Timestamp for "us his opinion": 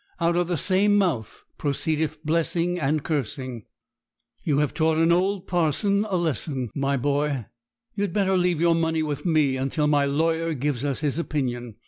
10.83-11.75